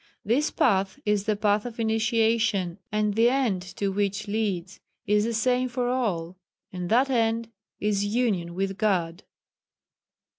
This 0.25 0.49
Path 0.49 0.97
is 1.05 1.25
the 1.25 1.35
Path 1.35 1.63
of 1.63 1.79
Initiation, 1.79 2.79
and 2.91 3.13
the 3.13 3.29
end 3.29 3.61
to 3.75 3.89
which 3.89 4.27
leads 4.27 4.79
is 5.05 5.25
the 5.25 5.33
same 5.35 5.69
for 5.69 5.89
all, 5.89 6.37
and 6.73 6.89
that 6.89 7.11
end 7.11 7.49
is 7.79 8.03
Union 8.03 8.55
with 8.55 8.79
God. 8.79 9.21